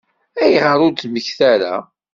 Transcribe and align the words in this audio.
Ayɣer 0.41 0.77
ur 0.85 0.91
d-temmekta 0.93 1.43
ara? 1.53 1.73